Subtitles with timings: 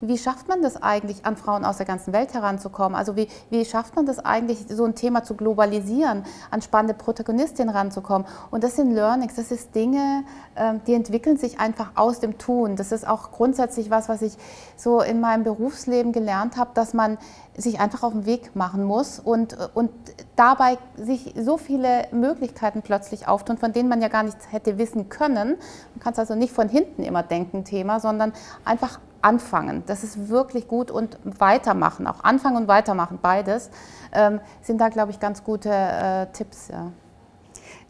[0.00, 2.94] Wie schafft man das eigentlich, an Frauen aus der ganzen Welt heranzukommen?
[2.96, 7.74] Also wie, wie schafft man das eigentlich, so ein Thema zu globalisieren, an spannende Protagonistinnen
[7.74, 8.24] ranzukommen?
[8.52, 10.22] Und das sind Learnings, das ist Dinge,
[10.54, 12.76] ähm, die entwickeln sich einfach aus dem Tun.
[12.76, 14.36] Das ist auch grundsätzlich was, was ich
[14.76, 17.18] so in meinem Berufsleben gelernt habe, dass man
[17.58, 19.90] sich einfach auf den Weg machen muss und, und
[20.36, 25.08] dabei sich so viele Möglichkeiten plötzlich auftun, von denen man ja gar nichts hätte wissen
[25.08, 25.56] können.
[25.94, 28.32] Man kann es also nicht von hinten immer denken, Thema, sondern
[28.64, 29.82] einfach anfangen.
[29.86, 33.70] Das ist wirklich gut und weitermachen, auch anfangen und weitermachen, beides
[34.12, 36.68] ähm, sind da, glaube ich, ganz gute äh, Tipps.
[36.68, 36.92] Ja.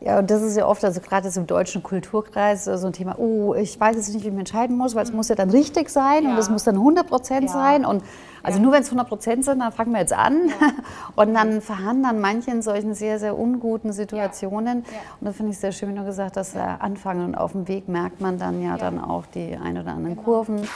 [0.01, 3.55] Ja, und das ist ja oft, also gerade im deutschen Kulturkreis, so ein Thema, oh,
[3.55, 5.17] ich weiß jetzt nicht, wie ich mich entscheiden muss, weil es mhm.
[5.17, 6.31] muss ja dann richtig sein ja.
[6.31, 7.53] und es muss dann 100 Prozent ja.
[7.53, 7.85] sein.
[7.85, 8.05] Und
[8.43, 8.65] also ja.
[8.65, 10.51] nur wenn es 100 Prozent sind, dann fangen wir jetzt an.
[11.17, 14.79] Und dann verhandeln manche in solchen sehr, sehr unguten Situationen.
[14.79, 17.89] Und das finde ich sehr schön, wie du gesagt hast, anfangen und auf dem Weg
[17.89, 20.23] merkt man dann ja, dann auch die ein oder anderen genau.
[20.23, 20.69] Kurven.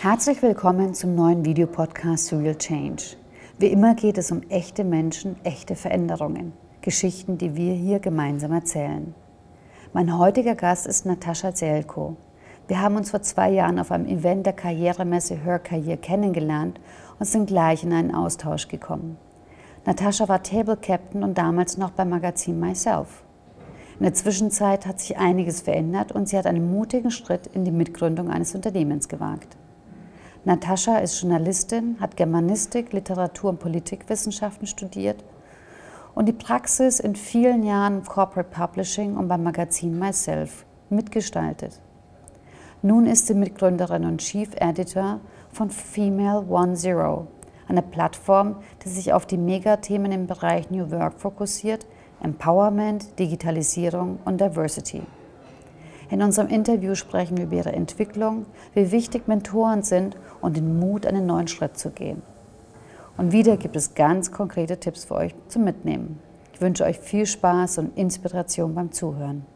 [0.00, 3.16] Herzlich willkommen zum neuen Videopodcast Real Change.
[3.58, 9.14] Wie immer geht es um echte Menschen, echte Veränderungen, Geschichten, die wir hier gemeinsam erzählen.
[9.92, 12.16] Mein heutiger Gast ist Natascha Zelko.
[12.68, 16.80] Wir haben uns vor zwei Jahren auf einem Event der Karrieremesse Hörkarriere kennengelernt
[17.20, 19.18] und sind gleich in einen Austausch gekommen.
[19.84, 23.22] Natascha war Table Captain und damals noch beim Magazin Myself.
[24.00, 27.70] In der Zwischenzeit hat sich einiges verändert und sie hat einen mutigen Schritt in die
[27.70, 29.56] Mitgründung eines Unternehmens gewagt.
[30.44, 35.24] Natascha ist Journalistin, hat Germanistik, Literatur und Politikwissenschaften studiert
[36.16, 41.80] und die Praxis in vielen Jahren Corporate Publishing und beim Magazin Myself mitgestaltet.
[42.82, 47.26] Nun ist sie Mitgründerin und Chief Editor von Female One Zero,
[47.68, 51.86] einer Plattform, die sich auf die Megathemen im Bereich New Work fokussiert,
[52.22, 55.02] Empowerment, Digitalisierung und Diversity.
[56.10, 61.06] In unserem Interview sprechen wir über ihre Entwicklung, wie wichtig Mentoren sind und den Mut,
[61.06, 62.22] einen neuen Schritt zu gehen.
[63.16, 66.20] Und wieder gibt es ganz konkrete Tipps für euch zum Mitnehmen.
[66.52, 69.46] Ich wünsche euch viel Spaß und Inspiration beim Zuhören.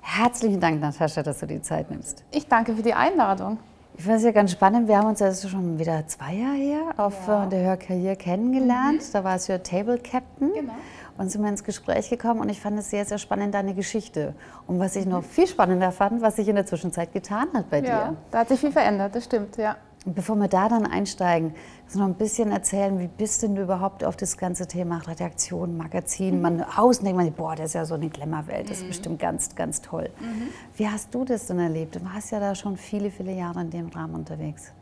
[0.00, 2.24] Herzlichen Dank, Natascha, dass du die Zeit nimmst.
[2.30, 3.58] Ich danke für die Einladung.
[3.94, 4.88] Ich finde es ja ganz spannend.
[4.88, 7.44] Wir haben uns ja schon wieder zwei Jahre her auf ja.
[7.44, 9.02] Äh, der Hörkarriere kennengelernt.
[9.02, 9.12] Mhm.
[9.12, 10.52] Da warst du ja Table Captain.
[10.54, 10.72] Genau
[11.20, 14.34] und sind wir ins Gespräch gekommen und ich fand es sehr, sehr spannend, deine Geschichte.
[14.66, 17.80] Und was ich noch viel spannender fand, was sich in der Zwischenzeit getan hat bei
[17.80, 18.16] ja, dir.
[18.30, 19.76] Da hat sich viel verändert, das stimmt, ja.
[20.06, 23.62] Bevor wir da dann einsteigen, kannst du noch ein bisschen erzählen, wie bist denn du
[23.62, 26.36] überhaupt auf das ganze Thema Redaktion, Magazin?
[26.36, 26.40] Mhm.
[26.40, 28.88] Man außen denkt man, boah, das ist ja so eine Glamour-Welt, das ist mhm.
[28.88, 30.08] bestimmt ganz, ganz toll.
[30.18, 30.48] Mhm.
[30.76, 31.96] Wie hast du das denn erlebt?
[31.96, 34.72] Du warst ja da schon viele, viele Jahre in dem Rahmen unterwegs.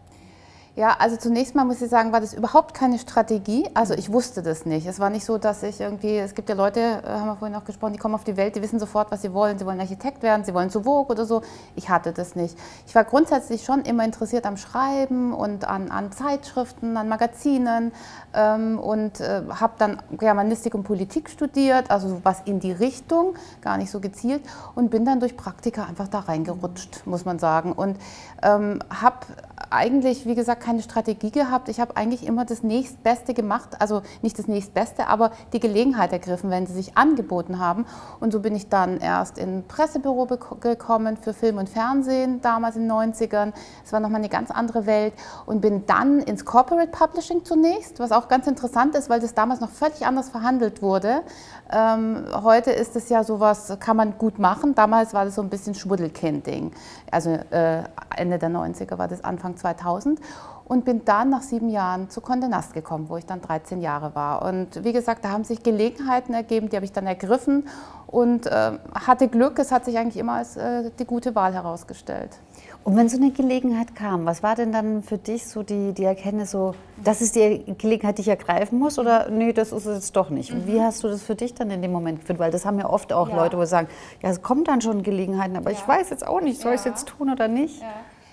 [0.76, 3.68] Ja, also zunächst mal muss ich sagen, war das überhaupt keine Strategie.
[3.74, 4.86] Also ich wusste das nicht.
[4.86, 7.56] Es war nicht so, dass ich irgendwie, es gibt ja Leute, äh, haben wir vorhin
[7.56, 9.58] auch gesprochen, die kommen auf die Welt, die wissen sofort, was sie wollen.
[9.58, 11.42] Sie wollen Architekt werden, sie wollen zu Vogue oder so.
[11.74, 12.56] Ich hatte das nicht.
[12.86, 17.90] Ich war grundsätzlich schon immer interessiert am Schreiben und an, an Zeitschriften, an Magazinen
[18.32, 23.78] ähm, und äh, habe dann Germanistik und Politik studiert, also was in die Richtung, gar
[23.78, 24.42] nicht so gezielt
[24.76, 27.72] und bin dann durch Praktika einfach da reingerutscht, muss man sagen.
[27.72, 27.96] Und
[28.42, 29.26] ähm, habe
[29.70, 31.70] eigentlich, wie gesagt, keine Strategie gehabt.
[31.70, 36.50] Ich habe eigentlich immer das nächstbeste gemacht, also nicht das nächstbeste, aber die Gelegenheit ergriffen,
[36.50, 37.86] wenn sie sich angeboten haben.
[38.20, 42.82] Und so bin ich dann erst in Pressebüro gekommen für Film und Fernsehen, damals in
[42.82, 43.54] den 90ern.
[43.82, 45.14] Es war nochmal eine ganz andere Welt.
[45.46, 49.60] Und bin dann ins Corporate Publishing zunächst, was auch ganz interessant ist, weil das damals
[49.60, 51.22] noch völlig anders verhandelt wurde.
[51.72, 54.74] Ähm, heute ist es ja sowas, kann man gut machen.
[54.74, 56.72] Damals war das so ein bisschen Schmuddelkind-Ding.
[57.10, 60.20] Also äh, Ende der 90er war das Anfang 2000
[60.68, 64.14] und bin dann nach sieben Jahren zu Condé Nast gekommen, wo ich dann 13 Jahre
[64.14, 64.42] war.
[64.42, 67.66] Und wie gesagt, da haben sich Gelegenheiten ergeben, die habe ich dann ergriffen
[68.06, 69.58] und äh, hatte Glück.
[69.58, 72.38] Es hat sich eigentlich immer als äh, die gute Wahl herausgestellt.
[72.84, 76.04] Und wenn so eine Gelegenheit kam, was war denn dann für dich so die, die
[76.04, 79.96] Erkenntnis, so, das ist die Gelegenheit, die ich ergreifen muss oder nee, das ist es
[79.96, 80.54] jetzt doch nicht?
[80.54, 80.66] Mhm.
[80.66, 82.38] Wie hast du das für dich dann in dem Moment gefühlt?
[82.38, 83.36] Weil das haben ja oft auch ja.
[83.36, 83.88] Leute, wo sie sagen,
[84.22, 85.78] ja, es kommen dann schon Gelegenheiten, aber ja.
[85.78, 87.80] ich weiß jetzt auch nicht, soll ich es jetzt tun oder nicht?
[87.80, 87.88] Ja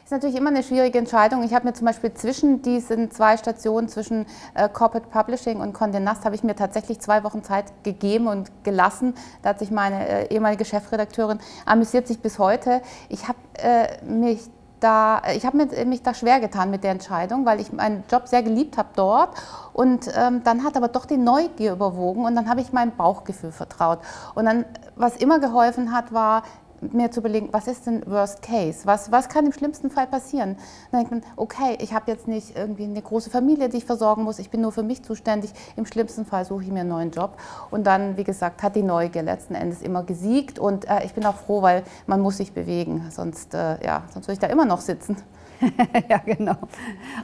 [0.06, 1.42] ist natürlich immer eine schwierige Entscheidung.
[1.42, 6.00] Ich habe mir zum Beispiel zwischen diesen zwei Stationen, zwischen äh, Corporate Publishing und Condé
[6.00, 9.16] Nast, habe ich mir tatsächlich zwei Wochen Zeit gegeben und gelassen.
[9.42, 12.84] Da hat sich meine äh, ehemalige Chefredakteurin amüsiert sich bis heute.
[13.10, 14.42] Ich habe äh, mich
[14.80, 18.44] da, ich habe mich da schwer getan mit der Entscheidung, weil ich meinen Job sehr
[18.44, 19.30] geliebt habe dort.
[19.74, 23.52] Und ähm, dann hat aber doch die Neugier überwogen und dann habe ich meinem Bauchgefühl
[23.52, 24.00] vertraut.
[24.36, 24.66] Und dann,
[24.96, 26.44] was immer geholfen hat, war
[26.82, 28.82] mir zu überlegen, was ist denn Worst Case?
[28.86, 30.58] Was, was kann im schlimmsten Fall passieren?
[30.92, 34.24] Dann denkt man, okay, ich habe jetzt nicht irgendwie eine große Familie, die ich versorgen
[34.24, 35.52] muss, ich bin nur für mich zuständig.
[35.76, 37.38] Im schlimmsten Fall suche ich mir einen neuen Job.
[37.72, 40.60] Und dann, wie gesagt, hat die Neugier letzten Endes immer gesiegt.
[40.60, 44.28] Und äh, ich bin auch froh, weil man muss sich bewegen, sonst, äh, ja, sonst
[44.28, 45.18] würde ich da immer noch sitzen.
[46.10, 46.56] ja, genau.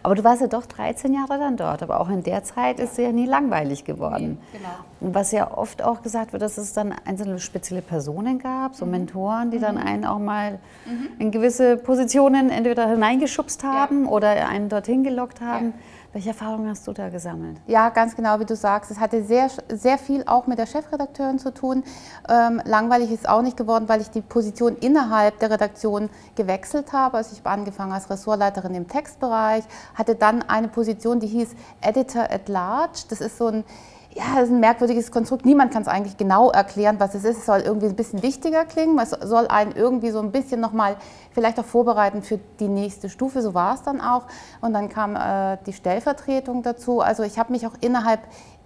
[0.03, 1.83] Aber du warst ja doch 13 Jahre dann dort.
[1.83, 4.39] Aber auch in der Zeit ist es ja nie langweilig geworden.
[4.51, 4.90] Nee, genau.
[5.03, 8.92] Was ja oft auch gesagt wird, dass es dann einzelne spezielle Personen gab, so mhm.
[8.92, 9.62] Mentoren, die mhm.
[9.62, 11.09] dann einen auch mal mhm.
[11.18, 14.12] in gewisse Positionen entweder hineingeschubst haben ja.
[14.12, 15.68] oder einen dorthin gelockt haben.
[15.68, 15.74] Ja.
[16.13, 17.57] Welche Erfahrungen hast du da gesammelt?
[17.68, 18.92] Ja, ganz genau, wie du sagst.
[18.92, 21.83] Es hatte sehr, sehr viel auch mit der Chefredakteurin zu tun.
[22.27, 27.15] Ähm, langweilig ist auch nicht geworden, weil ich die Position innerhalb der Redaktion gewechselt habe.
[27.15, 29.63] Also ich habe angefangen als Ressortleiterin im Textbereich,
[29.95, 33.03] hatte dann eine Position, die hieß Editor at Large.
[33.09, 33.63] Das ist so ein
[34.13, 35.45] ja, das ist ein merkwürdiges Konstrukt.
[35.45, 37.39] Niemand kann es eigentlich genau erklären, was es ist.
[37.39, 38.99] Es soll irgendwie ein bisschen wichtiger klingen.
[38.99, 40.97] Es soll einen irgendwie so ein bisschen nochmal
[41.31, 43.41] vielleicht auch vorbereiten für die nächste Stufe.
[43.41, 44.23] So war es dann auch.
[44.59, 46.99] Und dann kam äh, die Stellvertretung dazu.
[46.99, 48.21] Also ich habe mich auch innerhalb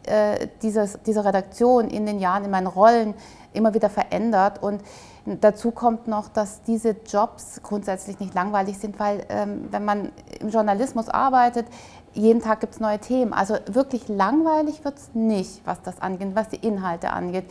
[0.07, 3.13] äh, dieses, dieser Redaktion in den Jahren, in meinen Rollen
[3.53, 4.63] immer wieder verändert.
[4.63, 4.81] Und
[5.25, 10.49] dazu kommt noch, dass diese Jobs grundsätzlich nicht langweilig sind, weil ähm, wenn man im
[10.49, 11.65] Journalismus arbeitet,
[12.13, 13.33] jeden Tag gibt es neue Themen.
[13.33, 17.45] Also wirklich langweilig wird es nicht, was das angeht, was die Inhalte angeht.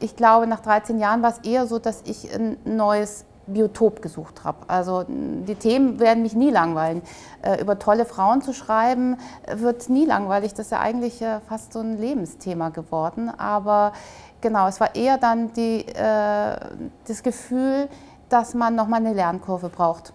[0.00, 4.44] Ich glaube, nach 13 Jahren war es eher so, dass ich ein neues Biotop gesucht
[4.44, 4.58] habe.
[4.68, 7.02] Also die Themen werden mich nie langweilen.
[7.42, 9.16] Äh, über tolle Frauen zu schreiben,
[9.54, 10.54] wird nie langweilig.
[10.54, 13.30] Das ist ja eigentlich äh, fast so ein Lebensthema geworden.
[13.30, 13.92] Aber
[14.40, 16.56] genau, es war eher dann die, äh,
[17.06, 17.88] das Gefühl,
[18.28, 20.12] dass man nochmal eine Lernkurve braucht.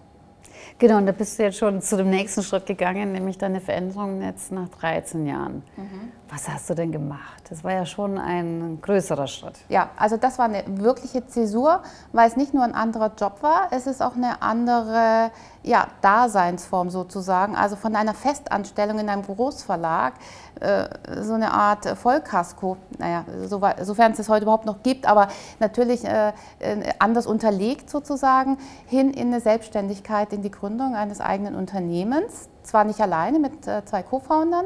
[0.78, 4.22] Genau, und da bist du jetzt schon zu dem nächsten Schritt gegangen, nämlich deine Veränderung
[4.22, 5.64] jetzt nach 13 Jahren.
[5.78, 6.12] Mhm.
[6.34, 7.44] Was hast du denn gemacht?
[7.50, 9.56] Das war ja schon ein größerer Schritt.
[9.68, 11.82] Ja, also das war eine wirkliche Zäsur,
[12.14, 15.32] weil es nicht nur ein anderer Job war, es ist auch eine andere
[15.62, 17.58] ja, Daseinsform sozusagen.
[17.58, 20.14] Also von einer Festanstellung in einem Großverlag,
[20.62, 20.88] äh,
[21.22, 25.28] so eine Art Vollkasko, naja, so, sofern es es heute überhaupt noch gibt, aber
[25.60, 26.30] natürlich äh,
[26.60, 32.84] äh, anders unterlegt sozusagen, hin in eine Selbstständigkeit, in die Gründung eines eigenen Unternehmens zwar
[32.84, 34.66] nicht alleine mit äh, zwei Co-Foundern,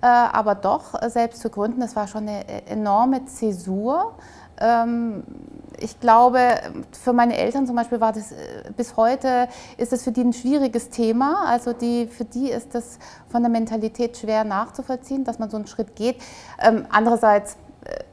[0.00, 4.14] äh, aber doch äh, selbst zu gründen, das war schon eine enorme Zäsur.
[4.58, 5.24] Ähm,
[5.78, 6.38] ich glaube,
[6.92, 8.32] für meine Eltern zum Beispiel war das
[8.76, 11.46] bis heute ist es für die ein schwieriges Thema.
[11.48, 12.98] Also die, für die ist das
[13.28, 16.22] von der Mentalität schwer nachzuvollziehen, dass man so einen Schritt geht.
[16.62, 17.56] Ähm, andererseits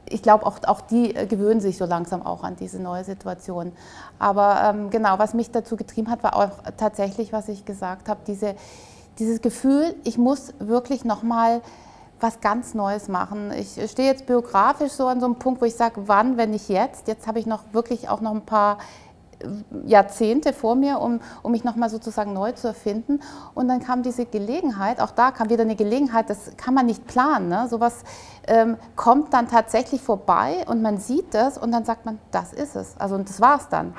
[0.08, 3.72] ich glaube, auch, auch die gewöhnen sich so langsam auch an diese neue Situation.
[4.18, 8.20] Aber ähm, genau, was mich dazu getrieben hat, war auch tatsächlich, was ich gesagt habe,
[8.26, 8.54] diese,
[9.18, 11.60] dieses Gefühl, ich muss wirklich nochmal
[12.20, 13.52] was ganz Neues machen.
[13.52, 16.68] Ich stehe jetzt biografisch so an so einem Punkt, wo ich sage, wann, wenn nicht
[16.68, 17.08] jetzt.
[17.08, 18.78] Jetzt habe ich noch wirklich auch noch ein paar
[19.86, 23.20] Jahrzehnte vor mir, um, um mich nochmal sozusagen neu zu erfinden.
[23.54, 27.06] Und dann kam diese Gelegenheit, auch da kam wieder eine Gelegenheit, das kann man nicht
[27.06, 27.48] planen.
[27.48, 27.66] Ne?
[27.68, 28.04] Sowas
[28.46, 32.76] ähm, kommt dann tatsächlich vorbei und man sieht das und dann sagt man, das ist
[32.76, 32.94] es.
[32.98, 33.94] Also und das war es dann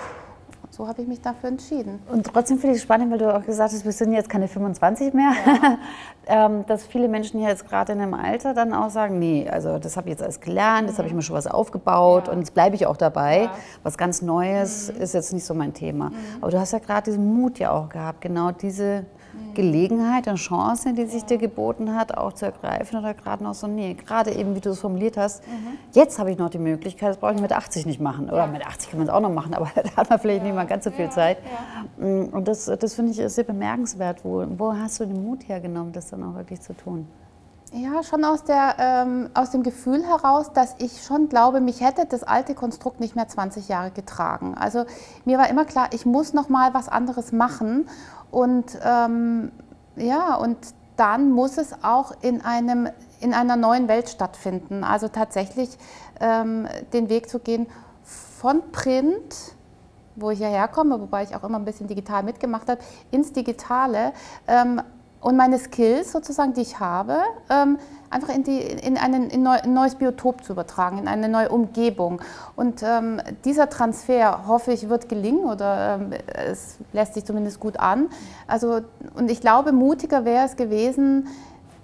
[0.75, 2.00] so habe ich mich dafür entschieden.
[2.12, 4.48] Und trotzdem finde ich es spannend, weil du auch gesagt hast, wir sind jetzt keine
[4.48, 5.78] 25 mehr, ja.
[6.25, 9.78] Ähm, dass viele Menschen hier jetzt gerade in einem Alter dann auch sagen, nee, also
[9.78, 11.18] das habe ich jetzt alles gelernt, jetzt habe ich mhm.
[11.18, 12.31] mir schon was aufgebaut ja.
[12.31, 13.42] und jetzt bleibe ich auch dabei.
[13.42, 13.52] Ja.
[13.84, 15.02] Was ganz Neues mhm.
[15.02, 16.12] ist jetzt nicht so mein Thema.
[16.12, 16.16] Mhm.
[16.40, 19.06] Aber du hast ja gerade diesen Mut ja auch gehabt, genau diese
[19.53, 23.68] Gelegenheit und Chance, die sich dir geboten hat, auch zu ergreifen oder gerade noch so,
[23.68, 25.77] nee, gerade eben, wie du es formuliert hast, mhm.
[25.94, 28.30] jetzt habe ich noch die Möglichkeit, das brauche ich mit 80 nicht machen.
[28.30, 28.47] Oder ja.
[28.47, 30.45] mit 80 kann man es auch noch machen, aber da hat man vielleicht ja.
[30.45, 31.12] nicht mal ganz so viel ja.
[31.12, 31.38] Zeit.
[31.97, 34.24] Mm, und das, das finde ich sehr bemerkenswert.
[34.24, 37.08] Wo, wo hast du den Mut hergenommen, das dann auch wirklich zu tun?
[37.75, 42.06] Ja, schon aus, der, ähm, aus dem Gefühl heraus, dass ich schon glaube, mich hätte
[42.06, 44.53] das alte Konstrukt nicht mehr 20 Jahre getragen.
[44.56, 44.86] Also
[45.25, 47.89] mir war immer klar, ich muss noch mal was anderes machen
[48.30, 49.51] und ähm,
[49.96, 50.58] ja, und
[50.98, 52.89] dann muss es auch in, einem,
[53.22, 54.84] in einer neuen Welt stattfinden.
[54.84, 55.75] Also tatsächlich
[56.20, 57.65] ähm, den Weg zu gehen
[58.03, 59.56] von Print,
[60.15, 64.13] wo ich hierher komme, wobei ich auch immer ein bisschen digital mitgemacht habe, ins Digitale.
[65.24, 69.74] Und meine Skills sozusagen, die ich habe, ähm, einfach in, die, in, einen, in ein
[69.74, 72.22] neues Biotop zu übertragen, in eine neue Umgebung.
[72.58, 77.80] Und ähm, dieser Transfer, hoffe ich, wird gelingen oder ähm, es lässt sich zumindest gut
[77.80, 78.10] an.
[78.48, 78.82] Also,
[79.15, 81.27] und ich glaube, mutiger wäre es gewesen,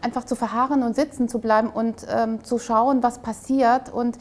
[0.01, 3.91] einfach zu verharren und sitzen zu bleiben und ähm, zu schauen, was passiert.
[3.91, 4.17] Und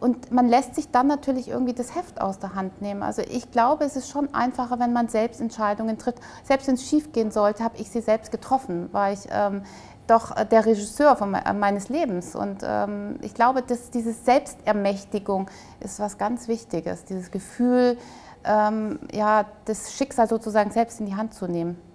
[0.00, 3.02] und man lässt sich dann natürlich irgendwie das Heft aus der Hand nehmen.
[3.02, 6.16] Also ich glaube, es ist schon einfacher, wenn man selbst Entscheidungen tritt.
[6.44, 9.62] Selbst wenn es schief gehen sollte, habe ich sie selbst getroffen, weil ich ähm,
[10.06, 12.34] doch der Regisseur von, äh, meines Lebens.
[12.34, 15.48] Und ähm, ich glaube, dass diese Selbstermächtigung
[15.80, 17.04] ist was ganz Wichtiges.
[17.04, 17.96] Dieses Gefühl,
[18.44, 21.89] ähm, ja, das Schicksal sozusagen selbst in die Hand zu nehmen?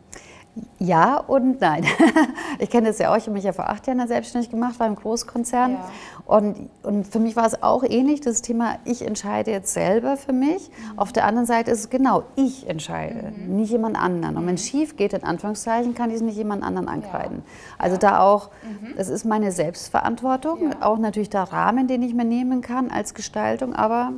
[0.79, 1.85] Ja und nein.
[2.57, 3.17] Ich kenne das ja auch.
[3.17, 5.74] Ich habe mich ja vor acht Jahren selbstständig gemacht, war im Großkonzern.
[5.74, 5.89] Ja.
[6.25, 10.31] Und, und für mich war es auch ähnlich, das Thema, ich entscheide jetzt selber für
[10.31, 10.69] mich.
[10.69, 11.00] Mhm.
[11.00, 13.57] Auf der anderen Seite ist es genau, ich entscheide, mhm.
[13.57, 14.38] nicht jemand anderen.
[14.38, 14.77] Und wenn es mhm.
[14.77, 17.43] schief geht, in Anführungszeichen, kann ich es nicht jemand anderen ankreiden.
[17.45, 17.75] Ja.
[17.77, 18.00] Also ja.
[18.00, 18.93] da auch, mhm.
[18.95, 23.75] es ist meine Selbstverantwortung, auch natürlich der Rahmen, den ich mir nehmen kann als Gestaltung,
[23.75, 24.13] aber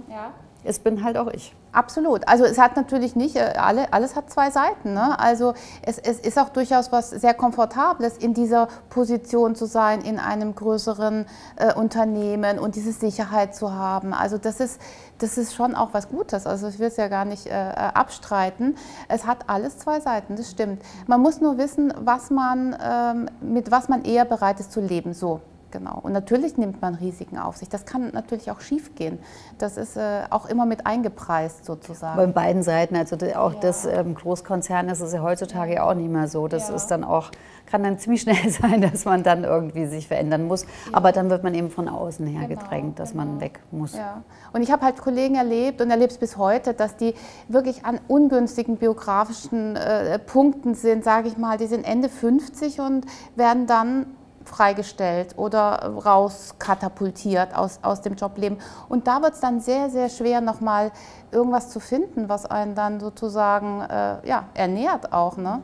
[0.64, 1.56] es bin halt auch ich.
[1.72, 2.28] Absolut.
[2.28, 4.94] Also es hat natürlich nicht, äh, alle, alles hat zwei Seiten.
[4.94, 5.20] Ne?
[5.20, 10.18] Also es, es ist auch durchaus was sehr Komfortables, in dieser Position zu sein, in
[10.18, 11.26] einem größeren
[11.58, 14.14] äh, Unternehmen und diese Sicherheit zu haben.
[14.14, 14.82] Also das ist,
[15.20, 16.48] das ist schon auch was Gutes.
[16.48, 18.76] Also ich will es ja gar nicht äh, abstreiten.
[19.08, 20.82] Es hat alles zwei Seiten, das stimmt.
[21.06, 25.14] Man muss nur wissen, was man, ähm, mit was man eher bereit ist zu leben.
[25.14, 25.42] So.
[25.72, 26.00] Genau.
[26.02, 27.68] Und natürlich nimmt man Risiken auf sich.
[27.68, 29.20] Das kann natürlich auch schief gehen.
[29.58, 32.16] Das ist äh, auch immer mit eingepreist sozusagen.
[32.16, 33.60] Bei beiden Seiten, also auch ja.
[33.60, 36.48] das ähm, Großkonzern ist es ja heutzutage ja auch nicht mehr so.
[36.48, 36.76] Das ja.
[36.76, 37.32] ist dann auch,
[37.66, 40.64] kann dann ziemlich schnell sein, dass man dann irgendwie sich verändern muss.
[40.64, 40.70] Ja.
[40.94, 43.26] Aber dann wird man eben von außen her genau, gedrängt, dass genau.
[43.26, 43.94] man weg muss.
[43.94, 44.24] Ja.
[44.54, 47.14] Und ich habe halt Kollegen erlebt und erlebe es bis heute, dass die
[47.50, 53.06] wirklich an ungünstigen biografischen äh, Punkten sind, sage ich mal, die sind Ende 50 und
[53.36, 54.06] werden dann
[54.48, 58.58] freigestellt oder rauskatapultiert aus, aus dem Jobleben.
[58.90, 60.92] Und da wird es dann sehr, sehr schwer, nochmal
[61.32, 65.38] irgendwas zu finden, was einen dann sozusagen äh, ja, ernährt auch.
[65.38, 65.62] Ne?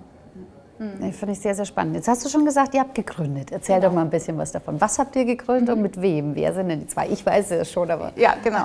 [0.79, 1.13] Mhm.
[1.13, 1.95] Finde ich sehr, sehr spannend.
[1.95, 3.51] Jetzt hast du schon gesagt, ihr habt gegründet.
[3.51, 3.89] Erzähl genau.
[3.89, 4.81] doch mal ein bisschen was davon.
[4.81, 5.73] Was habt ihr gegründet mhm.
[5.75, 6.35] und mit wem?
[6.35, 7.07] Wer sind denn die zwei?
[7.09, 8.11] Ich weiß es schon, aber.
[8.15, 8.63] Ja, genau.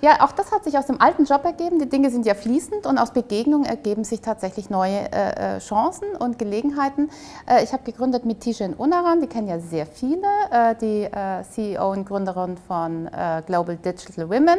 [0.00, 1.78] Ja, auch das hat sich aus dem alten Job ergeben.
[1.78, 6.16] Die Dinge sind ja fließend und aus Begegnungen ergeben sich tatsächlich neue äh, äh Chancen
[6.18, 7.08] und Gelegenheiten.
[7.48, 11.42] Äh, ich habe gegründet mit Tijen Unaran, die kennen ja sehr viele, äh, die äh,
[11.48, 14.58] CEO und Gründerin von äh, Global Digital Women.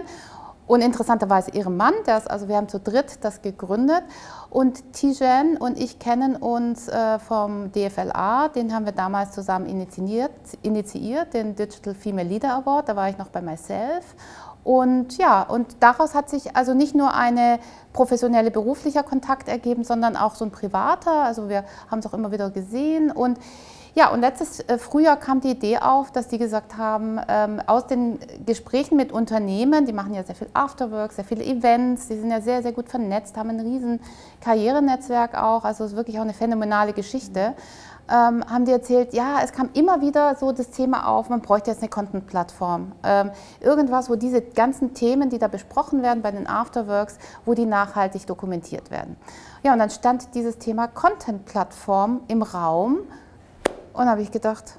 [0.66, 4.04] Und interessanterweise ihrem Mann, der ist, also wir haben zu dritt das gegründet.
[4.50, 10.32] Und Tijen und ich kennen uns äh, vom DFLA, den haben wir damals zusammen initiiert,
[10.62, 14.16] initiiert, den Digital Female Leader Award, da war ich noch bei Myself.
[14.64, 17.60] Und ja, und daraus hat sich also nicht nur eine
[17.92, 21.24] professionelle beruflicher Kontakt ergeben, sondern auch so ein privater.
[21.24, 23.38] Also wir haben es auch immer wieder gesehen und
[23.96, 27.86] ja, und letztes äh, Frühjahr kam die Idee auf, dass die gesagt haben, ähm, aus
[27.86, 32.32] den Gesprächen mit Unternehmen, die machen ja sehr viel Afterwork, sehr viele Events, die sind
[32.32, 34.00] ja sehr, sehr gut vernetzt, haben ein riesen
[34.42, 37.54] Karrierenetzwerk auch, also es ist wirklich auch eine phänomenale Geschichte.
[38.12, 41.72] Ähm, haben die erzählt, ja, es kam immer wieder so das Thema auf, man bräuchte
[41.72, 42.92] jetzt eine Content-Plattform.
[43.04, 43.32] Ähm,
[43.62, 48.28] irgendwas, wo diese ganzen Themen, die da besprochen werden bei den Afterworks, wo die nachhaltig
[48.28, 49.16] dokumentiert werden.
[49.64, 52.98] Ja, und dann stand dieses Thema Content-Plattform im Raum
[53.94, 54.78] und habe ich gedacht,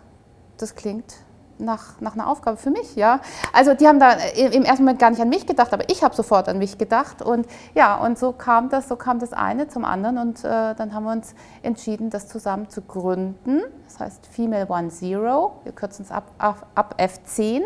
[0.59, 1.15] das klingt
[1.59, 3.21] nach, nach einer Aufgabe für mich, ja.
[3.53, 6.15] Also die haben da im ersten Moment gar nicht an mich gedacht, aber ich habe
[6.15, 9.85] sofort an mich gedacht und ja, und so kam das, so kam das eine zum
[9.85, 13.63] anderen und äh, dann haben wir uns entschieden, das zusammen zu gründen.
[13.87, 17.63] Das heißt Female One Zero, wir kürzen es ab, ab, ab F10,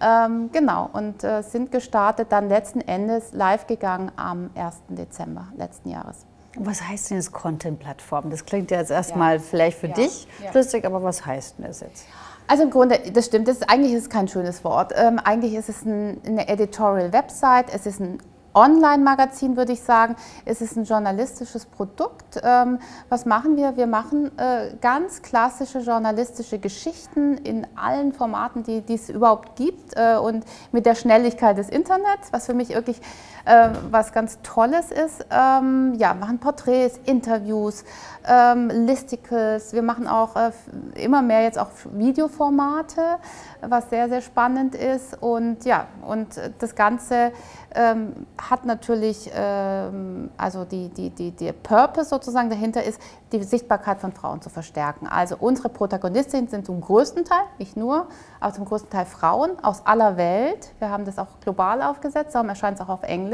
[0.00, 4.82] ähm, genau, und äh, sind gestartet dann letzten Endes live gegangen am 1.
[4.88, 6.26] Dezember letzten Jahres.
[6.56, 8.30] Was heißt denn jetzt Content-Plattform?
[8.30, 9.42] Das klingt ja jetzt erstmal ja.
[9.42, 9.94] vielleicht für ja.
[9.94, 12.06] dich flüssig, aber was heißt denn das jetzt?
[12.46, 14.92] Also im Grunde, das stimmt, das ist, eigentlich ist es kein schönes Wort.
[14.94, 18.18] Ähm, eigentlich ist es ein, eine Editorial-Website, es ist ein
[18.54, 20.16] Online-Magazin, würde ich sagen.
[20.44, 22.40] Es ist ein journalistisches Produkt.
[22.42, 23.76] Ähm, was machen wir?
[23.76, 30.16] Wir machen äh, ganz klassische journalistische Geschichten in allen Formaten, die, es überhaupt gibt äh,
[30.16, 33.00] und mit der Schnelligkeit des Internets, was für mich wirklich
[33.44, 35.26] äh, was ganz Tolles ist.
[35.30, 37.84] Ähm, ja, machen Porträts, Interviews,
[38.26, 39.72] ähm, Listicles.
[39.72, 40.50] Wir machen auch äh,
[40.94, 43.18] immer mehr jetzt auch Videoformate,
[43.60, 45.20] was sehr, sehr spannend ist.
[45.20, 47.32] Und ja, und das Ganze
[47.74, 53.00] ähm, hat natürlich, ähm, also die, die, die, der Purpose sozusagen dahinter ist,
[53.32, 55.06] die Sichtbarkeit von Frauen zu verstärken.
[55.08, 58.06] Also unsere Protagonistinnen sind zum größten Teil, nicht nur,
[58.40, 60.72] aber zum größten Teil Frauen aus aller Welt.
[60.78, 63.33] Wir haben das auch global aufgesetzt, darum erscheint es auch auf Englisch.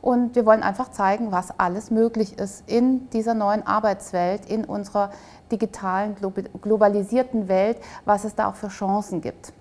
[0.00, 5.10] Und wir wollen einfach zeigen, was alles möglich ist in dieser neuen Arbeitswelt, in unserer
[5.50, 6.14] digitalen,
[6.60, 9.54] globalisierten Welt, was es da auch für Chancen gibt.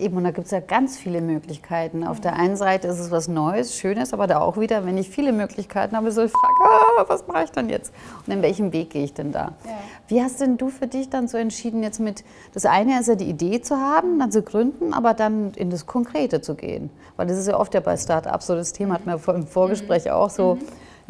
[0.00, 2.04] Eben, und da gibt es ja ganz viele Möglichkeiten.
[2.04, 5.10] Auf der einen Seite ist es was Neues, Schönes, aber da auch wieder, wenn ich
[5.10, 7.92] viele Möglichkeiten habe, so ich frage, ah, was mache ich dann jetzt?
[8.26, 9.52] Und in welchem Weg gehe ich denn da?
[9.64, 9.72] Ja.
[10.08, 13.14] Wie hast denn du für dich dann so entschieden, jetzt mit, das eine ist ja
[13.14, 16.88] die Idee zu haben, dann zu gründen, aber dann in das Konkrete zu gehen?
[17.16, 20.06] Weil das ist ja oft ja bei Startups so das Thema, hat man im Vorgespräch
[20.06, 20.12] mhm.
[20.12, 20.54] auch so.
[20.54, 20.60] Mhm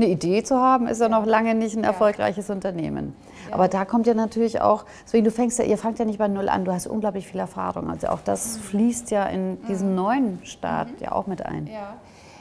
[0.01, 2.51] eine Idee zu haben, ist ja noch lange nicht ein erfolgreiches.
[2.51, 3.15] Unternehmen.
[3.51, 6.29] Aber da kommt ja natürlich auch, deswegen du fängst ja, ihr fangt ja nicht bei
[6.29, 7.91] Null an, du hast unglaublich viel Erfahrung.
[7.91, 8.61] Also auch das mhm.
[8.63, 9.97] fließt ja in diesen mhm.
[9.97, 10.97] neuen Start mhm.
[11.01, 11.67] ja auch mit ein.
[11.67, 11.95] Ja.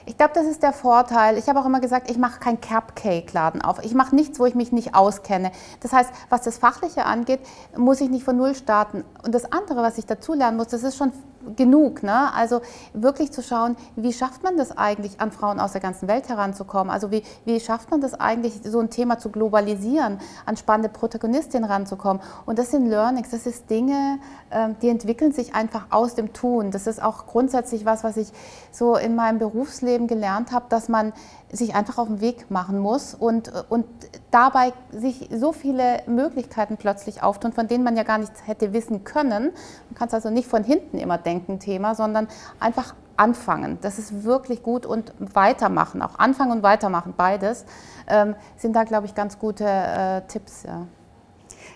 [0.05, 1.37] Ich glaube, das ist der Vorteil.
[1.37, 3.83] Ich habe auch immer gesagt, ich mache keinen Cupcake-Laden auf.
[3.83, 5.51] Ich mache nichts, wo ich mich nicht auskenne.
[5.81, 7.41] Das heißt, was das Fachliche angeht,
[7.77, 9.03] muss ich nicht von Null starten.
[9.23, 11.11] Und das andere, was ich dazu lernen muss, das ist schon
[11.55, 12.03] genug.
[12.03, 12.33] Ne?
[12.33, 12.61] Also
[12.93, 16.91] wirklich zu schauen, wie schafft man das eigentlich, an Frauen aus der ganzen Welt heranzukommen?
[16.91, 21.69] Also wie, wie schafft man das eigentlich, so ein Thema zu globalisieren, an spannende Protagonistinnen
[21.69, 22.21] ranzukommen?
[22.45, 24.19] Und das sind Learnings, das ist Dinge,
[24.51, 26.71] ähm, die entwickeln sich einfach aus dem Tun.
[26.71, 28.29] Das ist auch grundsätzlich was, was ich
[28.71, 31.13] so in meinem Berufsleben gelernt habe, dass man
[31.51, 33.85] sich einfach auf den Weg machen muss und, und
[34.31, 39.03] dabei sich so viele Möglichkeiten plötzlich auftun, von denen man ja gar nichts hätte wissen
[39.03, 39.51] können.
[39.89, 42.27] Man kann es also nicht von hinten immer denken, Thema, sondern
[42.59, 43.77] einfach anfangen.
[43.81, 47.65] Das ist wirklich gut und weitermachen, auch anfangen und weitermachen, beides
[48.07, 50.63] ähm, sind da, glaube ich, ganz gute äh, Tipps.
[50.63, 50.87] Ja.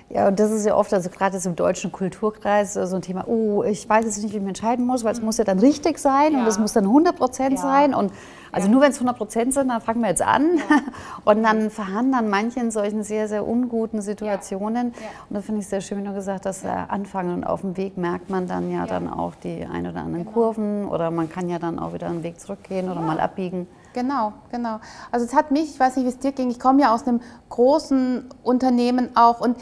[0.10, 3.64] Ja, und das ist ja oft, also gerade im deutschen Kulturkreis, so ein Thema, oh,
[3.64, 5.98] ich weiß jetzt nicht, wie ich mich entscheiden muss, weil es muss ja dann richtig
[5.98, 6.40] sein ja.
[6.40, 7.62] und es muss dann 100 Prozent ja.
[7.62, 7.94] sein.
[7.96, 8.12] Und
[8.52, 8.72] also ja.
[8.72, 10.46] nur wenn es 100 Prozent sind, dann fangen wir jetzt an.
[11.26, 14.88] Und dann verharren dann manche in solchen sehr, sehr unguten Situationen.
[14.88, 14.96] Und
[15.32, 17.98] da finde ich sehr schön, wie du gesagt hast, äh, anfangen und auf dem Weg
[17.98, 20.32] merkt man dann ja, dann auch die ein oder anderen genau.
[20.32, 23.68] Kurven oder man kann ja dann auch wieder einen Weg zurückgehen oder mal abbiegen.
[23.94, 24.80] Genau, genau.
[25.12, 27.08] Also es hat mich, ich weiß nicht, wie es dir ging, ich komme ja aus
[27.08, 29.58] einem großen Unternehmen auch und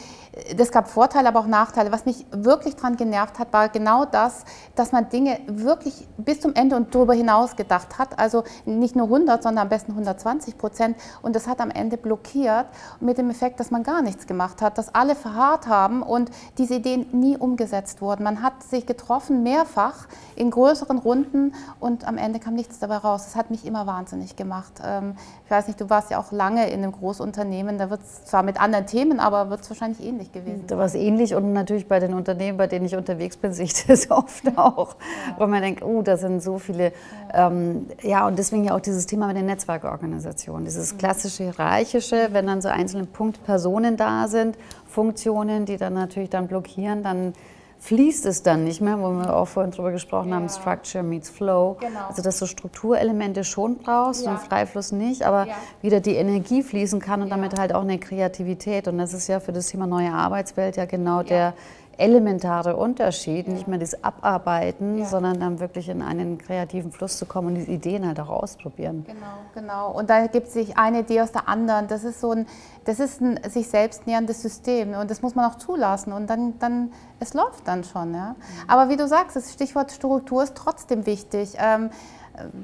[0.56, 1.92] das gab Vorteile, aber auch Nachteile.
[1.92, 6.54] Was mich wirklich daran genervt hat, war genau das, dass man Dinge wirklich bis zum
[6.54, 8.18] Ende und darüber hinaus gedacht hat.
[8.18, 10.96] Also nicht nur 100, sondern am besten 120 Prozent.
[11.20, 12.66] Und das hat am Ende blockiert
[13.00, 16.76] mit dem Effekt, dass man gar nichts gemacht hat, dass alle verharrt haben und diese
[16.76, 18.22] Ideen nie umgesetzt wurden.
[18.24, 23.24] Man hat sich getroffen, mehrfach in größeren Runden und am Ende kam nichts dabei raus.
[23.26, 24.72] Das hat mich immer wahnsinnig gemacht.
[24.84, 25.14] Ähm,
[25.44, 28.42] ich weiß nicht, du warst ja auch lange in einem Großunternehmen, da wird es zwar
[28.42, 30.64] mit anderen Themen, aber wird es wahrscheinlich ähnlich gewesen.
[30.66, 33.66] Da war es ähnlich und natürlich bei den Unternehmen, bei denen ich unterwegs bin, sehe
[33.66, 35.36] ich das oft auch, ja.
[35.38, 36.92] wo man denkt, oh, da sind so viele,
[37.32, 40.98] ja, ähm, ja und deswegen ja auch dieses Thema mit den Netzwerkorganisationen, dieses mhm.
[40.98, 47.02] klassische Hierarchische, wenn dann so einzelne Punktpersonen da sind, Funktionen, die dann natürlich dann blockieren,
[47.02, 47.34] dann
[47.82, 50.36] fließt es dann nicht mehr, wo wir auch vorhin drüber gesprochen ja.
[50.36, 51.76] haben, Structure meets Flow.
[51.80, 52.06] Genau.
[52.08, 54.30] Also dass du Strukturelemente schon brauchst ja.
[54.30, 55.54] und Freifluss nicht, aber ja.
[55.80, 58.86] wieder die Energie fließen kann und damit halt auch eine Kreativität.
[58.86, 61.54] Und das ist ja für das Thema neue Arbeitswelt ja genau der
[61.98, 63.52] elementare Unterschied, ja.
[63.52, 65.04] nicht mehr das Abarbeiten, ja.
[65.04, 69.04] sondern dann wirklich in einen kreativen Fluss zu kommen und die Ideen halt auch ausprobieren.
[69.06, 69.90] Genau, genau.
[69.92, 71.88] Und da gibt sich eine Idee aus der anderen.
[71.88, 72.46] Das ist so ein,
[72.84, 76.58] das ist ein sich selbst näherndes System und das muss man auch zulassen und dann,
[76.58, 78.14] dann es läuft dann schon.
[78.14, 78.30] Ja?
[78.30, 78.36] Mhm.
[78.68, 81.54] Aber wie du sagst, das Stichwort Struktur ist trotzdem wichtig.
[81.58, 81.90] Ähm,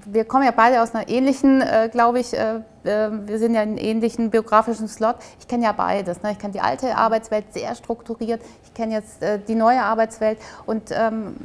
[0.06, 2.32] wir kommen ja beide aus einer ähnlichen, äh, glaube ich,
[2.88, 5.16] äh, wir sind ja in einem ähnlichen biografischen Slot.
[5.38, 6.22] Ich kenne ja beides.
[6.22, 6.32] Ne?
[6.32, 8.42] Ich kenne die alte Arbeitswelt sehr strukturiert.
[8.64, 10.38] Ich kenne jetzt äh, die neue Arbeitswelt.
[10.66, 11.36] Und ähm,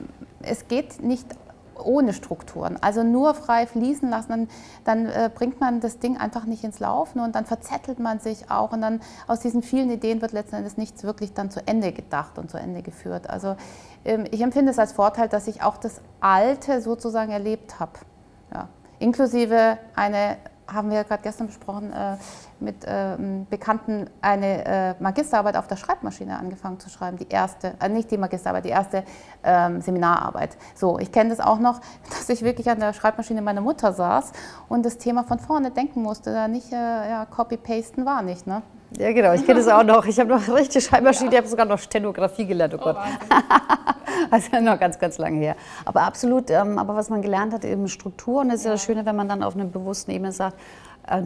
[0.41, 1.27] es geht nicht
[1.75, 2.77] ohne Strukturen.
[2.81, 4.47] Also nur frei fließen lassen, dann,
[4.83, 8.49] dann äh, bringt man das Ding einfach nicht ins Laufen und dann verzettelt man sich
[8.49, 11.91] auch und dann aus diesen vielen Ideen wird letzten Endes nichts wirklich dann zu Ende
[11.91, 13.29] gedacht und zu Ende geführt.
[13.29, 13.55] Also
[14.05, 17.93] ähm, ich empfinde es als Vorteil, dass ich auch das Alte sozusagen erlebt habe.
[18.53, 18.69] Ja.
[18.99, 22.17] Inklusive eine, haben wir gerade gestern besprochen, äh,
[22.59, 27.17] mit ähm, Bekannten eine äh, Magisterarbeit auf der Schreibmaschine angefangen zu schreiben.
[27.17, 29.03] Die erste, äh, nicht die Magisterarbeit, die erste
[29.43, 30.57] ähm, Seminararbeit.
[30.75, 34.31] So, ich kenne das auch noch, dass ich wirklich an der Schreibmaschine meiner Mutter saß
[34.69, 36.33] und das Thema von vorne denken musste.
[36.33, 38.61] Da nicht, äh, ja, Copy-Pasten war nicht, ne?
[38.99, 40.05] Ja, genau, ich kenne das auch noch.
[40.05, 42.95] Ich habe noch richtig Schreibmaschine, ich habe sogar noch Stenografie gelernt, oh Gott.
[42.97, 43.35] Oh,
[44.31, 45.55] also noch ganz, ganz lange her.
[45.85, 48.41] Aber absolut, ähm, aber was man gelernt hat, eben Struktur.
[48.41, 50.57] Und es ist ja das Schöne, wenn man dann auf einer bewussten Ebene sagt,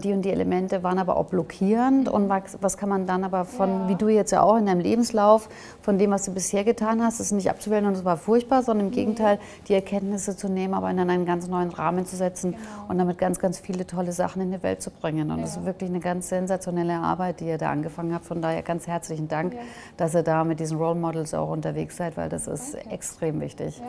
[0.03, 2.09] die und die Elemente waren aber auch blockierend.
[2.09, 3.89] Und was, was kann man dann aber von, ja.
[3.89, 5.49] wie du jetzt ja auch in deinem Lebenslauf,
[5.81, 8.87] von dem, was du bisher getan hast, ist nicht abzuwählen und es war furchtbar, sondern
[8.87, 12.63] im Gegenteil, die Erkenntnisse zu nehmen, aber in einen ganz neuen Rahmen zu setzen genau.
[12.87, 15.29] und damit ganz, ganz viele tolle Sachen in die Welt zu bringen.
[15.29, 15.43] Und ja.
[15.43, 18.25] das ist wirklich eine ganz sensationelle Arbeit, die ihr da angefangen habt.
[18.25, 19.59] Von daher ganz herzlichen Dank, ja.
[19.95, 22.89] dass ihr da mit diesen Role Models auch unterwegs seid, weil das ist okay.
[22.89, 23.81] extrem wichtig.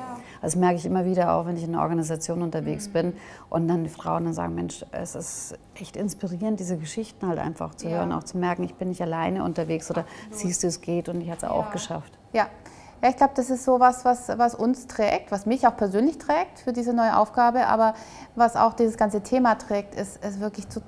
[0.42, 2.92] Das merke ich immer wieder auch, wenn ich in einer Organisation unterwegs mhm.
[2.92, 3.12] bin
[3.48, 7.74] und dann die Frauen dann sagen, Mensch, es ist echt inspirierend, diese Geschichten halt einfach
[7.74, 7.98] zu ja.
[7.98, 11.20] hören, auch zu merken, ich bin nicht alleine unterwegs oder siehst du, es geht und
[11.20, 11.50] ich habe es ja.
[11.50, 12.18] auch geschafft.
[12.32, 12.48] Ja,
[13.02, 16.18] ja, ich glaube, das ist so was, was, was uns trägt, was mich auch persönlich
[16.18, 17.94] trägt für diese neue Aufgabe, aber
[18.34, 20.80] was auch dieses ganze Thema trägt, ist, ist wirklich zu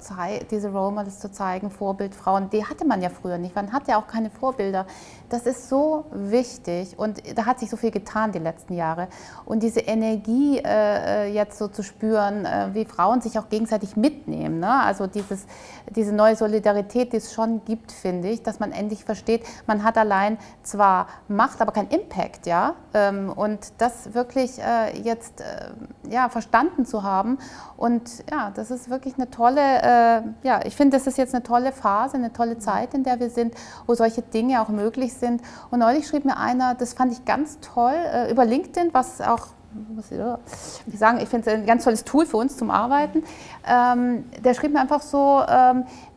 [0.51, 4.01] diese Role Models zu zeigen, Vorbildfrauen, die hatte man ja früher nicht, man hatte ja
[4.01, 4.87] auch keine Vorbilder.
[5.29, 9.07] Das ist so wichtig und da hat sich so viel getan die letzten Jahre.
[9.45, 13.97] Und diese Energie äh, äh jetzt so zu spüren, äh, wie Frauen sich auch gegenseitig
[13.97, 14.81] mitnehmen, ne?
[14.83, 15.47] also dieses,
[15.95, 19.97] diese neue Solidarität, die es schon gibt, finde ich, dass man endlich versteht, man hat
[19.97, 22.00] allein zwar Macht, aber kein Impact,
[22.47, 22.75] ja.
[22.95, 25.71] Ähm, und das wirklich äh, jetzt äh,
[26.11, 27.39] ja, verstanden zu haben.
[27.77, 31.43] Und ja, das ist wirklich eine tolle, äh, ja, ich finde, das ist jetzt eine
[31.43, 33.55] tolle Phase, eine tolle Zeit, in der wir sind,
[33.87, 35.43] wo solche Dinge auch möglich sind.
[35.71, 37.95] Und neulich schrieb mir einer, das fand ich ganz toll,
[38.31, 42.37] über LinkedIn, was auch muss ich sagen, ich finde es ein ganz tolles Tool für
[42.39, 43.23] uns zum Arbeiten.
[43.67, 46.10] Ähm, der schrieb mir einfach so, ähm, äh,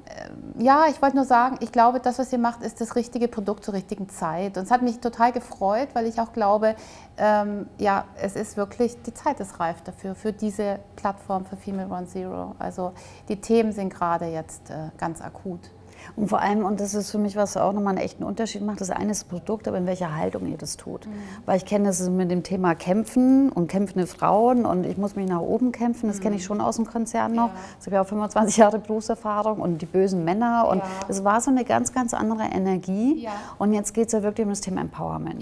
[0.60, 3.66] ja, ich wollte nur sagen, ich glaube, das, was ihr macht, ist das richtige Produkt
[3.66, 4.58] zur richtigen Zeit.
[4.58, 6.76] Und es hat mich total gefreut, weil ich auch glaube,
[7.18, 11.90] ähm, ja, es ist wirklich, die Zeit ist reif dafür, für diese Plattform für Female
[11.90, 12.56] One Zero.
[12.60, 12.94] Also
[13.30, 15.72] die Themen sind gerade jetzt äh, ganz akut.
[16.16, 18.82] Und vor allem, und das ist für mich, was auch nochmal einen echten Unterschied macht,
[18.82, 21.08] das eine ist das Produkt, aber in welcher Haltung ihr das tut.
[21.08, 21.12] Mhm.
[21.46, 25.28] Weil ich kenne das mit dem Thema Kämpfen und kämpfende Frauen und ich muss mich
[25.28, 26.48] nach oben kämpfen, das kenne ich mhm.
[26.48, 27.50] schon aus dem Konzern noch.
[27.50, 27.60] Ja.
[27.80, 31.24] Ich habe ja auch 25 Jahre Berufserfahrung und die bösen Männer und es ja.
[31.24, 33.24] war so eine ganz, ganz andere Energie.
[33.24, 33.32] Ja.
[33.58, 35.42] Und jetzt geht es ja wirklich um das Thema Empowerment.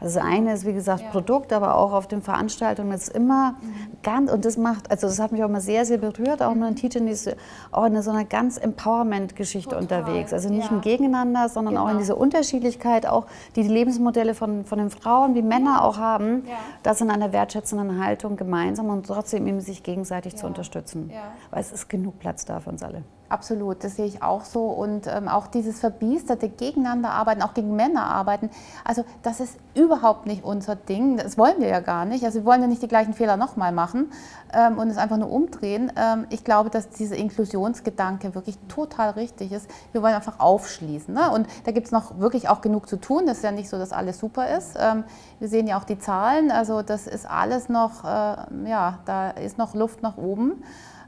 [0.00, 1.10] Also das eine ist, wie gesagt, ja.
[1.10, 3.74] Produkt, aber auch auf den Veranstaltungen ist immer mhm.
[4.02, 6.60] ganz, und das macht, also das hat mich auch immer sehr, sehr berührt, auch mhm.
[6.60, 7.34] mit Teachern, die ist
[7.70, 10.32] auch in so einer ganz Empowerment-Geschichte unterwegs.
[10.32, 10.76] Also nicht ja.
[10.76, 11.84] im Gegeneinander, sondern genau.
[11.84, 12.00] auch in genau.
[12.00, 15.82] dieser Unterschiedlichkeit, auch die, die Lebensmodelle von, von den Frauen, die Männer ja.
[15.82, 16.44] auch haben,
[16.82, 21.10] das in einer wertschätzenden Haltung gemeinsam und trotzdem eben sich gegenseitig zu unterstützen.
[21.50, 23.04] Weil es ist genug Platz da für uns alle.
[23.30, 24.66] Absolut, das sehe ich auch so.
[24.66, 28.50] Und ähm, auch dieses verbiesterte Gegeneinander arbeiten, auch gegen Männer arbeiten,
[28.84, 31.16] also das ist überhaupt nicht unser Ding.
[31.16, 32.24] Das wollen wir ja gar nicht.
[32.24, 34.10] Also wir wollen ja nicht die gleichen Fehler nochmal machen
[34.52, 35.92] ähm, und es einfach nur umdrehen.
[35.94, 39.70] Ähm, ich glaube, dass dieser Inklusionsgedanke wirklich total richtig ist.
[39.92, 41.14] Wir wollen einfach aufschließen.
[41.14, 41.30] Ne?
[41.30, 43.26] Und da gibt es noch wirklich auch genug zu tun.
[43.26, 44.76] Das ist ja nicht so, dass alles super ist.
[44.76, 45.04] Ähm,
[45.38, 46.50] wir sehen ja auch die Zahlen.
[46.50, 50.64] Also das ist alles noch, äh, ja, da ist noch Luft nach oben.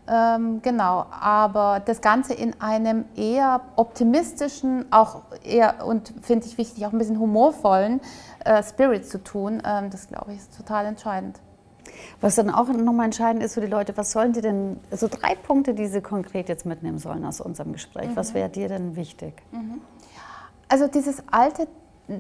[0.09, 6.85] Ähm, genau, aber das Ganze in einem eher optimistischen, auch eher und finde ich wichtig,
[6.87, 8.01] auch ein bisschen humorvollen
[8.45, 11.39] äh, Spirit zu tun, ähm, das glaube ich ist total entscheidend.
[12.21, 15.09] Was dann auch nochmal entscheidend ist für die Leute, was sollen die denn, so also
[15.09, 18.17] drei Punkte, die sie konkret jetzt mitnehmen sollen aus unserem Gespräch, mhm.
[18.17, 19.35] was wäre dir denn wichtig?
[19.53, 19.81] Mhm.
[20.69, 21.69] Also dieses alte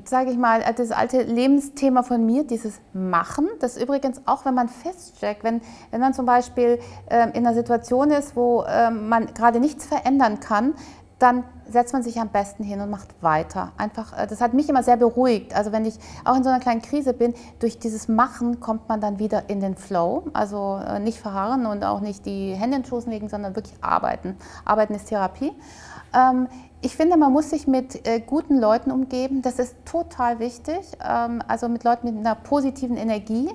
[0.05, 4.69] sage ich mal, das alte Lebensthema von mir, dieses Machen, das übrigens auch, wenn man
[4.69, 6.79] feststeckt, wenn, wenn man zum Beispiel
[7.11, 10.75] ähm, in einer Situation ist, wo ähm, man gerade nichts verändern kann,
[11.23, 13.71] dann setzt man sich am besten hin und macht weiter.
[13.77, 15.55] Einfach, äh, das hat mich immer sehr beruhigt.
[15.55, 19.01] Also wenn ich auch in so einer kleinen Krise bin, durch dieses Machen kommt man
[19.01, 20.25] dann wieder in den Flow.
[20.33, 23.77] Also äh, nicht verharren und auch nicht die Hände in den Schoß legen, sondern wirklich
[23.83, 24.37] arbeiten.
[24.65, 25.53] Arbeiten ist Therapie.
[26.13, 26.49] Ähm,
[26.85, 29.41] ich finde, man muss sich mit äh, guten Leuten umgeben.
[29.41, 30.81] Das ist total wichtig.
[31.03, 33.51] Ähm, also mit Leuten mit einer positiven Energie.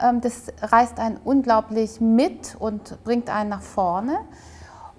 [0.00, 4.18] Ähm, das reißt einen unglaublich mit und bringt einen nach vorne.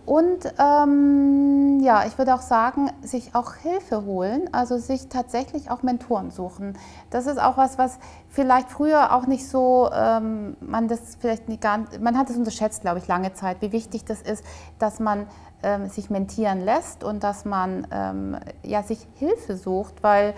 [0.05, 5.83] Und ähm, ja, ich würde auch sagen, sich auch Hilfe holen, also sich tatsächlich auch
[5.83, 6.77] Mentoren suchen.
[7.11, 11.61] Das ist auch was, was vielleicht früher auch nicht so, ähm, man das vielleicht nicht
[11.61, 14.43] gar, man hat es unterschätzt, glaube ich, lange Zeit, wie wichtig das ist,
[14.79, 15.27] dass man
[15.63, 20.33] ähm, sich mentieren lässt und dass man ähm, ja, sich Hilfe sucht, weil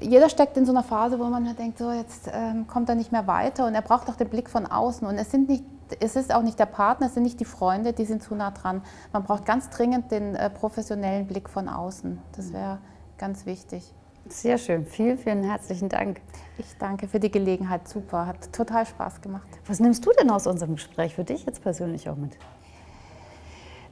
[0.00, 3.12] jeder steckt in so einer Phase, wo man denkt, so jetzt ähm, kommt er nicht
[3.12, 5.64] mehr weiter und er braucht auch den Blick von außen und es sind nicht
[5.98, 8.52] es ist auch nicht der Partner, es sind nicht die Freunde, die sind zu nah
[8.52, 8.82] dran.
[9.12, 12.20] Man braucht ganz dringend den äh, professionellen Blick von außen.
[12.36, 12.78] Das wäre
[13.18, 13.92] ganz wichtig.
[14.28, 14.84] Sehr schön.
[14.86, 16.20] Vielen, vielen herzlichen Dank.
[16.58, 17.88] Ich danke für die Gelegenheit.
[17.88, 18.26] Super.
[18.26, 19.48] Hat total Spaß gemacht.
[19.66, 22.36] Was nimmst du denn aus unserem Gespräch für dich jetzt persönlich auch mit?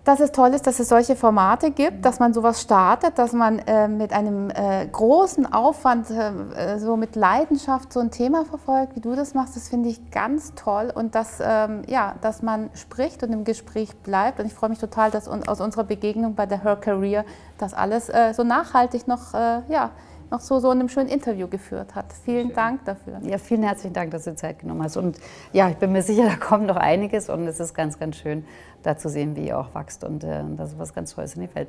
[0.08, 3.58] Dass es toll ist, dass es solche Formate gibt, dass man sowas startet, dass man
[3.58, 9.00] äh, mit einem äh, großen Aufwand, äh, so mit Leidenschaft so ein Thema verfolgt, wie
[9.00, 10.90] du das machst, das finde ich ganz toll.
[10.94, 14.40] Und dass, ähm, ja, dass man spricht und im Gespräch bleibt.
[14.40, 17.26] Und ich freue mich total, dass aus unserer Begegnung bei der Her Career
[17.58, 19.90] das alles äh, so nachhaltig noch, äh, ja,
[20.30, 22.12] noch so, so in einem schönen Interview geführt hat.
[22.12, 22.56] Vielen Schön.
[22.56, 23.20] Dank dafür.
[23.22, 24.96] Ja, vielen herzlichen Dank, dass du Zeit genommen hast.
[24.96, 25.18] Und
[25.52, 28.44] ja, ich bin mir sicher, da kommt noch einiges und es ist ganz, ganz schön,
[28.82, 31.42] da zu sehen, wie ihr auch wächst und äh, dass es was ganz Tolles in
[31.42, 31.68] die Welt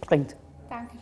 [0.00, 0.36] bringt.
[0.68, 0.98] Dankeschön.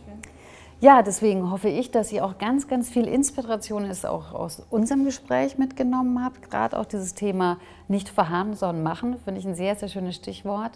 [0.80, 5.06] Ja, deswegen hoffe ich, dass ihr auch ganz, ganz viel Inspiration ist, auch aus unserem
[5.06, 6.50] Gespräch mitgenommen habt.
[6.50, 10.72] Gerade auch dieses Thema nicht verharren, sondern machen, finde ich ein sehr, sehr schönes Stichwort.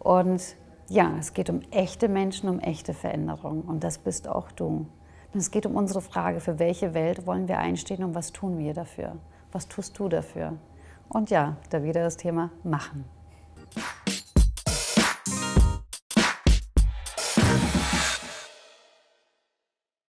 [0.00, 0.42] Und
[0.88, 3.62] ja, es geht um echte Menschen, um echte Veränderungen.
[3.62, 4.86] Und das bist auch du.
[5.34, 8.72] Es geht um unsere Frage, für welche Welt wollen wir einstehen und was tun wir
[8.72, 9.16] dafür?
[9.52, 10.54] Was tust du dafür?
[11.08, 13.04] Und ja, da wieder das Thema machen.